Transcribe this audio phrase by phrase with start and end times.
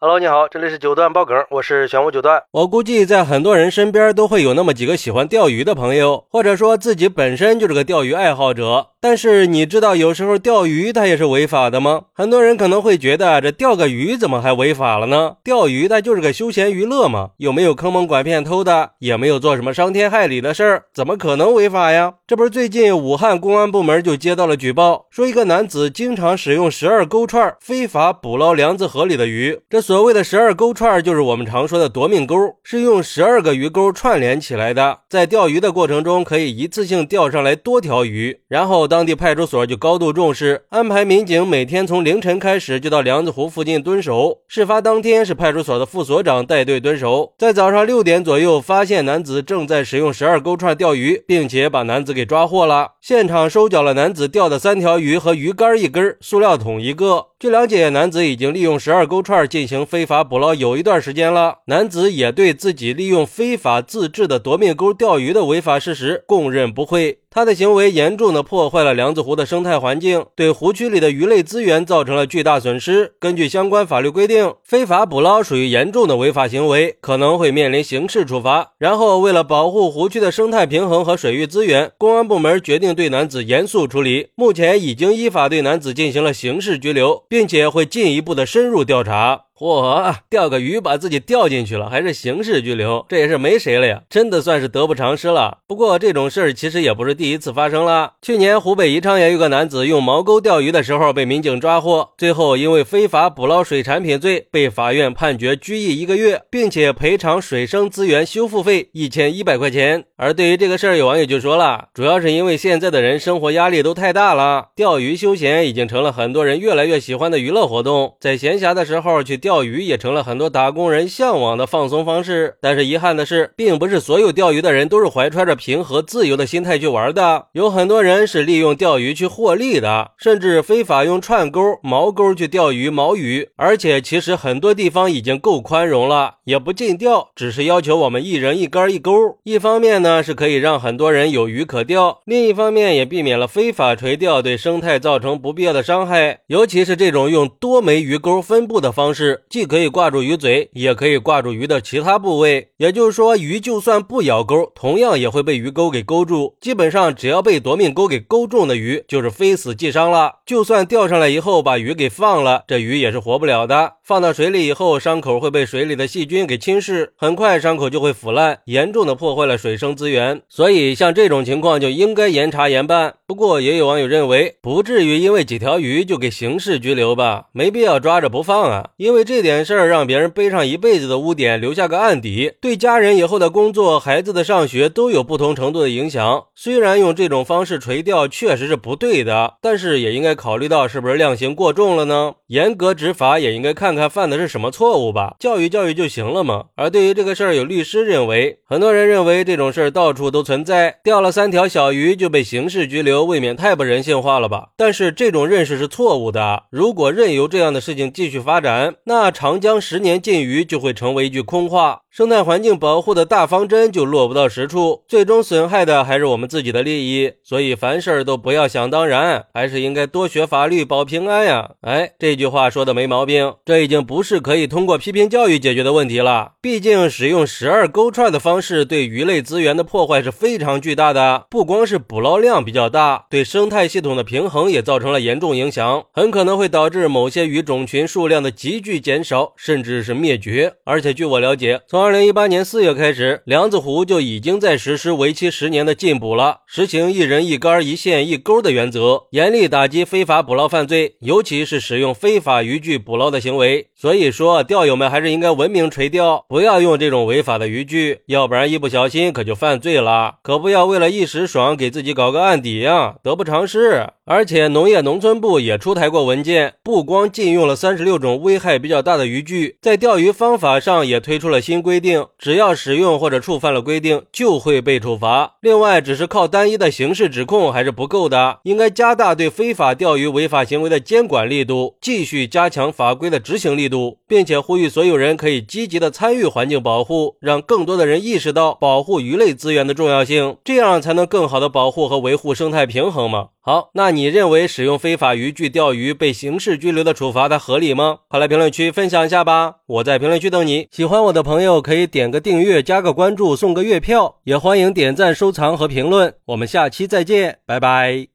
[0.00, 2.40] Hello，你好，这里是九段爆梗，我是玄武九段。
[2.52, 8.90] 我估计在很多人身边都会有那么几个喜欢钓鱼的朋友，或者说自己本身就是个钓鱼爱好者。
[9.00, 12.02] 但是你知道有时候钓鱼它也是违法的吗？
[12.12, 15.36] 很多人可能会觉得这钓个鱼怎么还违法了呢？
[15.42, 22.14] 钓鱼它就是个休闲娱乐嘛，又没有坑蒙拐骗偷的，也没有做什么伤天害理的事儿，怎么可能违法呀？
[22.26, 29.87] 这不是最近武汉公安部门就接到了举报，说一个男子经常使用十二钩串非法捕捞梁子河里的鱼，这。
[29.88, 34.98] 所谓的十二钩串，就是我们常说的夺命钩，是用十二个鱼钩串联起来的。
[35.08, 38.38] 在钓鱼的过程中，可以一次性钓上来多条鱼。
[38.48, 44.40] 然后当地派出所就高度重视，安排民警每天从凌晨开始就到梁子湖附近蹲守。
[44.46, 52.90] 事发当天是派出所的副所长带队蹲守，在早上六点左右发现男子正在使用十二钩串钓鱼，并且把男子给抓获了。
[53.00, 57.28] 现场收缴了男子钓的三条鱼和鱼竿一根，塑料桶一个。
[57.38, 61.58] 据了解，男子已经利用十二钩串进行非法捕捞有一段时间了。
[61.66, 67.18] 男子也对自己利用非法自制的夺命钩钓鱼的违法事实供认不讳。
[67.30, 73.12] 他的行为严重的破坏了梁子湖的生态环境，对湖区里的鱼类资源造成了巨大损失。
[73.20, 78.72] 根据相关法律规定，非法捕捞属于严重的违法行为，可能会面临刑事处罚。
[78.78, 84.28] 然后，为了保护湖区的生态平衡和水域资源，公安部门决定对男子严肃处理。
[84.34, 89.42] 目前已经依法对男子进行了刑事拘留，并且会进一步的深入调查。
[89.60, 94.02] 嚯，钓个鱼把自己钓进去了，还是刑事拘留，这也是没谁了呀！
[94.08, 95.58] 真的算是得不偿失了。
[95.66, 98.12] 不过这种事儿其实也不是第一次发生了。
[98.22, 110.04] 去年湖北宜昌也有个男子用毛钩钓鱼的时候被民警抓获，最后因为非法捕捞水产品罪被法院判决拘役一个月，并且赔偿水生资源修复费一千一百块钱。
[110.16, 119.47] 而对于这个事儿，有网友就说了，主要是因为现在的人生活压力都太大了，钓鱼休闲已经成了很多人越来越喜欢的娱乐活动，在闲暇的时候去钓。
[119.48, 127.46] 钓鱼也成了很多打工人向往的放松方式，但是遗憾的是，并不是所有钓鱼的人都是怀揣着平和自由的心态去玩的。
[127.52, 133.48] 有很多人是利用钓鱼去获利的，甚至非法用串钩、毛钩去钓鱼、毛鱼。
[133.56, 139.38] 而且，其实很多地方已经够宽容了，也不禁钓，只是要求我们一人一竿一钩。
[139.44, 146.40] 一方面呢，是可以让很多人有鱼可钓；另一方面，也避免了非法垂钓对生态造成不必要的伤害。
[146.48, 149.37] 尤其是这种用多枚鱼钩分布的方式。
[149.48, 152.70] 既可以挂住鱼嘴，也可以挂住鱼的其他部位。
[152.76, 156.56] 也就是说，鱼就算不咬钩，同样也会被鱼钩给勾住。
[156.60, 160.36] 基本上，只要被夺命钩给勾中的鱼，就是非死即伤了。
[160.46, 163.94] 就算钓上来以后把鱼给放了，这鱼也是活不了的。
[164.08, 170.40] 放到水里以后，伤口会被水里的细菌给侵蚀，很快伤口就会腐烂，严重的破坏了水生资源。
[170.48, 173.16] 所以，像这种情况就应该严查严办。
[173.26, 177.48] 不过，也有网友认为，不至于因为几条鱼就给刑事拘留吧？
[177.52, 179.18] 没必要抓着不放啊，因为。
[179.28, 186.44] 这点事儿让别人背上一辈子的污点，留下个案底，对家人以后的工作、孩子的上学都有不同程度的影响。
[186.54, 192.36] 虽然用这种方式垂钓确实是不对的，但是也应该考虑到是不是量刑过重了呢？
[192.48, 196.66] 严格执法也应该看看犯的是什么错误吧，教育教育就行了嘛。
[196.76, 204.70] 而对于这个事儿，有律师认为，很多人认为这种事儿到处都存在，钓了三条小鱼就被刑事拘留，未免太不人性化了吧？
[204.78, 206.62] 但是这种认识是错误的。
[206.70, 217.34] 如果任由这样的事情继续发展，那长江十年禁渔就会成为一句空话，生态环境保护的大方针就落不到实处，最终损害的还是我们自己的利益。
[217.44, 221.70] 所以凡事都不要想当然，还是应该多学法律保平安呀！
[221.82, 226.54] 哎，这句话说的没毛病，这已经不是可以通过批评教育解决的问题了。
[226.60, 238.98] 毕竟使用十二钩串的方式对鱼类资源的破坏是非常巨大的，不光是捕捞量比较大，对生态系统的平衡也造成了严重影响，很可能会导致某些鱼种群数量的急剧。
[238.98, 253.88] 减少甚至是灭绝，而且据我了解，从二零一八年四月开始，梁子湖就已经在实施为期十年的禁捕了，实行一人一竿一线一钩的原则，严厉打击非法捕捞犯罪，尤其是使用非法渔具捕捞的行为。
[253.94, 260.36] 所以说，钓友们还是应该文明垂钓，不要用这种违法的渔具，要不然一不小心可就犯罪了。
[260.42, 264.06] 可不要为了一时爽给自己搞个案底呀，得不偿失。
[264.30, 275.54] 而且农业农村部也出台过文件，不光禁用了三十六种危害比较大的渔具，在钓鱼方法上也推出了新规定，只要使用或者触犯了规定，就会被处罚。
[275.62, 293.48] 另外，只是靠单一的刑事指控还是不够的，应该加大对非法钓鱼违法行为的监管力度，继续加强法规的执行力度，并且呼吁所有人可以积极的参与环境保护，让更多的人意识到保护鱼类资源的重要性，这样才能更好的保护和维护生态平衡嘛。
[293.68, 298.20] 好，那你认为使用非法渔具钓鱼被刑事拘留的处罚它合理吗？
[298.26, 299.74] 快来评论区分享一下吧！
[299.84, 300.88] 我在评论区等你。
[300.90, 306.34] 喜欢我的朋友可以点个订阅、加个关注、送个月票，也欢迎点赞、收藏和评论。
[306.46, 308.28] 我们下期再见，拜拜。